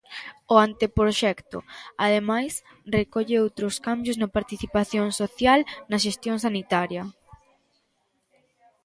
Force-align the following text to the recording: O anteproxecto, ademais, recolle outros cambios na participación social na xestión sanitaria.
O 0.53 0.55
anteproxecto, 0.67 1.57
ademais, 2.05 2.53
recolle 2.97 3.41
outros 3.45 3.75
cambios 3.87 4.17
na 4.21 4.33
participación 4.37 5.07
social 5.21 5.59
na 5.89 5.97
xestión 6.05 6.37
sanitaria. 6.45 7.03